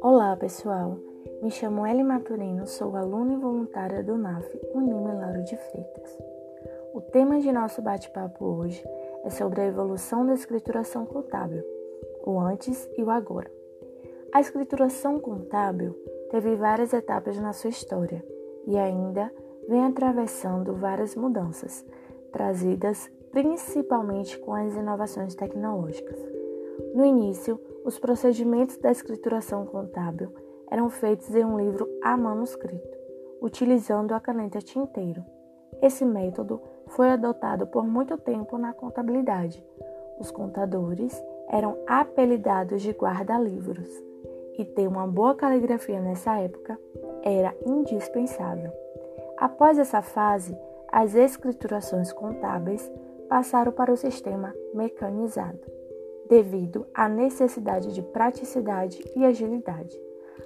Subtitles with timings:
[0.00, 0.96] Olá, pessoal.
[1.42, 6.16] Me chamo Eli Maturino, sou aluna e voluntária do NAF Unime Lauro de Freitas.
[6.94, 8.84] O tema de nosso bate-papo hoje
[9.24, 11.64] é sobre a evolução da escrituração contábil,
[12.24, 13.50] o antes e o agora.
[14.32, 15.92] A escrituração contábil
[16.30, 18.24] teve várias etapas na sua história
[18.64, 19.32] e ainda
[19.68, 21.84] vem atravessando várias mudanças,
[22.30, 26.18] trazidas principalmente com as inovações tecnológicas.
[26.94, 30.32] No início, os procedimentos da escrituração contábil
[30.70, 32.96] eram feitos em um livro a manuscrito,
[33.40, 35.24] utilizando a caneta tinteiro.
[35.82, 39.64] Esse método foi adotado por muito tempo na contabilidade.
[40.20, 43.90] Os contadores eram apelidados de guarda-livros,
[44.58, 46.78] e ter uma boa caligrafia nessa época
[47.22, 48.70] era indispensável.
[49.36, 50.56] Após essa fase,
[50.90, 52.90] as escriturações contábeis
[53.32, 55.58] passaram para o sistema mecanizado,
[56.28, 59.98] devido à necessidade de praticidade e agilidade.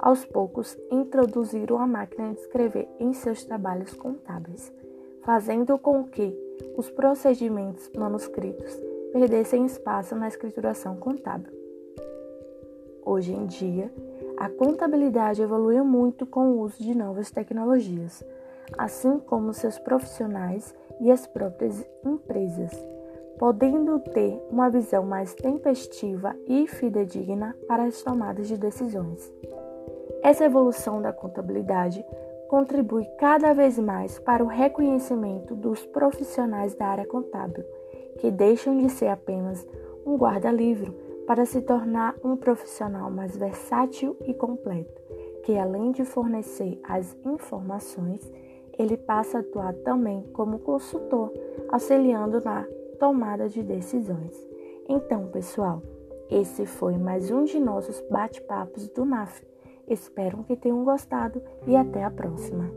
[0.00, 4.72] Aos poucos, introduziram a máquina de escrever em seus trabalhos contábeis,
[5.20, 6.36] fazendo com que
[6.76, 8.76] os procedimentos manuscritos
[9.12, 11.52] perdessem espaço na escrituração contábil.
[13.06, 13.92] Hoje em dia,
[14.36, 18.24] a contabilidade evoluiu muito com o uso de novas tecnologias,
[18.76, 22.70] assim como seus profissionais e as próprias empresas,
[23.38, 29.32] podendo ter uma visão mais tempestiva e fidedigna para as tomadas de decisões.
[30.22, 32.04] Essa evolução da contabilidade
[32.48, 37.64] contribui cada vez mais para o reconhecimento dos profissionais da área contábil,
[38.18, 39.66] que deixam de ser apenas
[40.04, 40.94] um guarda-livro
[41.26, 45.00] para se tornar um profissional mais versátil e completo,
[45.44, 48.30] que além de fornecer as informações,
[48.78, 51.32] ele passa a atuar também como consultor,
[51.70, 52.66] auxiliando na
[52.98, 54.36] tomada de decisões.
[54.88, 55.82] Então, pessoal,
[56.30, 59.46] esse foi mais um de nossos bate-papos do NAF.
[59.88, 62.70] Espero que tenham gostado e até a próxima.